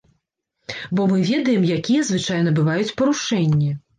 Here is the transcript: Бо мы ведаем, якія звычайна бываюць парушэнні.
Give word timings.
Бо 0.99 1.05
мы 1.11 1.19
ведаем, 1.31 1.67
якія 1.77 2.07
звычайна 2.09 2.53
бываюць 2.61 2.95
парушэнні. 3.03 3.71